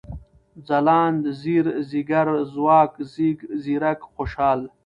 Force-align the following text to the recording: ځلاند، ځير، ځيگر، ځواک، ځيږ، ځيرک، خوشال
ځلاند، 0.67 1.23
ځير، 1.41 1.65
ځيگر، 1.89 2.27
ځواک، 2.53 2.93
ځيږ، 3.11 3.37
ځيرک، 3.63 3.99
خوشال 4.13 4.59